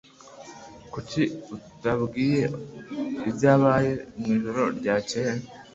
[0.91, 1.21] Kuki
[1.55, 2.43] utabwiye
[3.29, 5.33] ibyabaye mwijoro ryakeye?